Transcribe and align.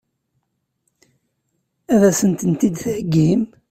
Ad 1.93 2.03
sent-ten-id-theggim? 2.19 3.43